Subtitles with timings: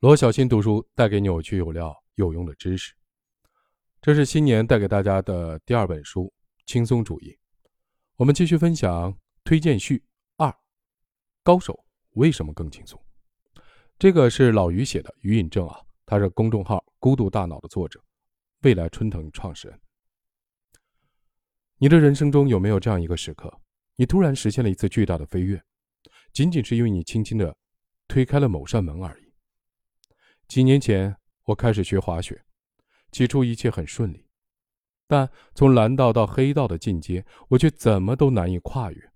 [0.00, 2.94] 罗小新读书带给你有趣有料有用的知识，
[4.00, 6.22] 这是新年带给大家的第二本书
[6.64, 7.26] 《轻松主义》。
[8.16, 10.02] 我们继续分享推荐序
[10.38, 10.50] 二：
[11.42, 12.98] 高手为什么更轻松？
[13.98, 18.02] 这个是老于写的，于引正啊，他是公众号“孤独大脑”的作者，
[18.62, 19.78] 未来春藤创始人。
[21.76, 23.54] 你的人生中有没有这样一个时刻，
[23.96, 25.62] 你突然实现了一次巨大的飞跃，
[26.32, 27.54] 仅仅是因为你轻轻的
[28.08, 29.19] 推开了某扇门而已？
[30.50, 32.42] 几年前，我开始学滑雪，
[33.12, 34.26] 起初一切很顺利，
[35.06, 39.12] 但从蓝道到黑道的进阶，我却怎么都难以跨越。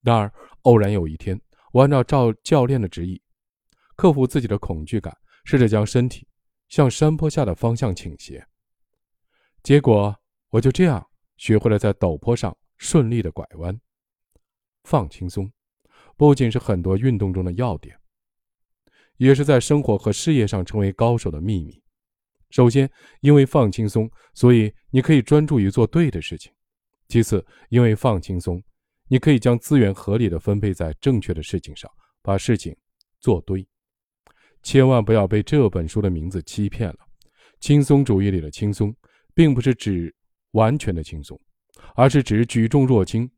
[0.00, 0.32] 然而，
[0.62, 1.38] 偶然有一天，
[1.72, 3.20] 我按照赵教练的指引，
[3.96, 6.26] 克服自己的恐惧感，试着将身体
[6.70, 8.42] 向山坡下的方向倾斜。
[9.62, 10.18] 结果，
[10.48, 13.78] 我就这样学会了在陡坡上顺利的拐弯。
[14.84, 15.52] 放轻松，
[16.16, 17.94] 不仅是很多运动中的要点。
[19.16, 21.80] 也是在生活和事业上成为高手的秘密。
[22.50, 26.52] 首先，因为放轻松，所以你可以专注于做对的事情；
[27.08, 28.62] 其次，因为放轻松，
[29.08, 31.90] 你可以将资源合理的分配在正确的事情上，
[32.20, 32.76] 把事情
[33.20, 33.66] 做对。
[34.62, 36.98] 千万不要被这本书的名字欺骗了。
[37.58, 38.94] 轻松主义里的轻松，
[39.34, 40.14] 并不是指
[40.50, 41.40] 完全的轻松，
[41.94, 43.30] 而是指举重若轻。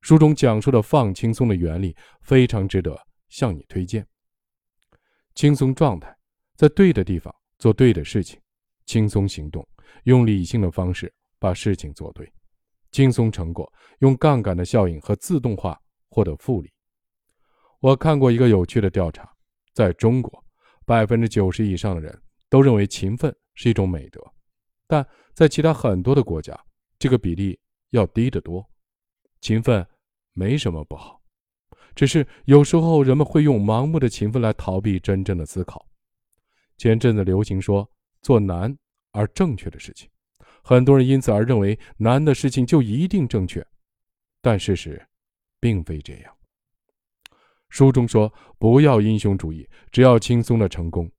[0.00, 2.98] 书中讲述的放轻松的原理，非常值得
[3.28, 4.06] 向你推荐。
[5.34, 6.14] 轻松状态，
[6.56, 8.40] 在对的地方做对的事情，
[8.86, 9.66] 轻松行动，
[10.04, 12.30] 用理性的方式把事情做对，
[12.90, 16.70] 轻松成果，用杠杆的效应和自动化获得复利。
[17.80, 19.28] 我看过一个有趣的调查，
[19.72, 20.44] 在中国，
[20.84, 24.20] 百分之九十以上的人都认为勤奋是一种美德，
[24.86, 26.58] 但在其他很多的国家，
[26.98, 27.58] 这个比例
[27.90, 28.68] 要低得多。
[29.40, 29.84] 勤奋
[30.34, 31.21] 没什么不好。
[31.94, 35.86] 只是有时候人们会用盲目的勤奋来逃避真正的思考。
[36.78, 37.88] 前阵子流行说
[38.22, 38.74] 做难
[39.12, 40.08] 而正确的事情，
[40.62, 43.64] 很多人因此而认为难的事情就一定正确，
[44.40, 45.00] 但事实
[45.60, 46.32] 并非这样。
[47.68, 51.10] 书中说不要英雄主义，只要轻松的成功。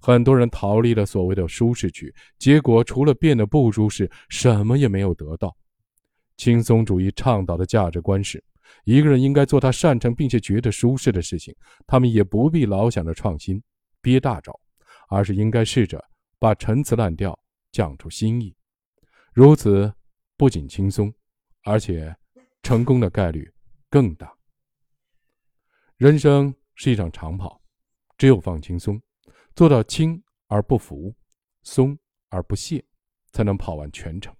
[0.00, 5.54] 很多人逃离了所谓的舒适区，结果除了变得不舒适，什么也没有得到。
[6.36, 8.42] 轻松主义倡导的价值观是。
[8.84, 11.54] 一个人应该做他擅长并且觉得舒适的事情，
[11.86, 13.62] 他们也不必老想着创新、
[14.00, 14.58] 憋大招，
[15.08, 16.02] 而是应该试着
[16.38, 17.38] 把陈词滥调
[17.72, 18.54] 讲出新意。
[19.32, 19.92] 如此
[20.36, 21.12] 不仅轻松，
[21.64, 22.14] 而且
[22.62, 23.50] 成功的概率
[23.88, 24.32] 更大。
[25.96, 27.62] 人生是一场长跑，
[28.16, 29.00] 只有放轻松，
[29.54, 31.14] 做到轻而不浮，
[31.62, 31.96] 松
[32.30, 32.84] 而不懈，
[33.32, 34.34] 才能跑完全程。